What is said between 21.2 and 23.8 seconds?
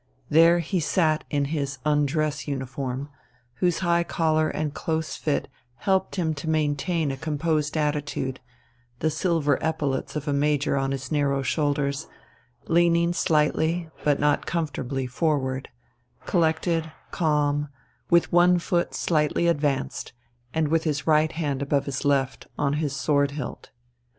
hand above his left on his sword hilt.